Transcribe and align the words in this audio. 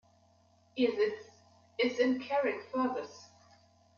Ihr 0.73 0.89
Sitz 0.95 1.31
ist 1.77 1.99
in 1.99 2.19
Carrickfergus. 2.19 3.29